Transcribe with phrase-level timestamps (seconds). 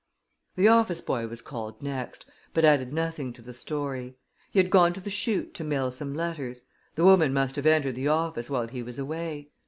[0.55, 4.15] The office boy was called next, but added nothing to the story.
[4.49, 6.63] He had gone to the chute to mail some letters;
[6.95, 9.51] the woman must have entered the office while he was away.